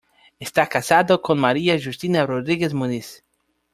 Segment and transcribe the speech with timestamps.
[0.39, 3.23] Está casado con María Justina Rodríguez Muniz.